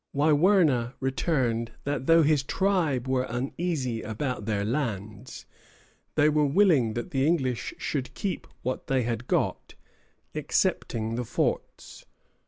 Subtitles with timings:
[0.15, 5.45] Wiwurna returned that though his tribe were uneasy about their lands,
[6.15, 9.75] they were willing that the English should keep what they had got,
[10.33, 12.03] excepting the forts.